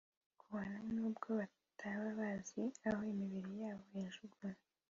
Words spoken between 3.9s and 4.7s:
yajugunywe